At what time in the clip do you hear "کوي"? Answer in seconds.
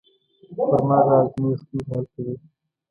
2.13-2.33